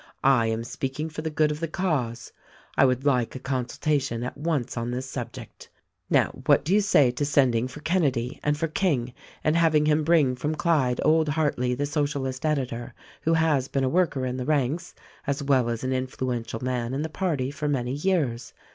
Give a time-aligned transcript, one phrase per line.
[0.23, 2.31] I am speaking for the good of the cause.
[2.75, 5.69] I would like a consultation at once on this sub ject.
[6.09, 10.03] Now, what do you say to sending for Kenedy and for King and having him
[10.03, 14.45] bring from Clyde old Hartleigh the Socialist editor, who has been a worker in the
[14.45, 14.95] ranks,
[15.27, 18.53] as well as an influential man in the party for many years.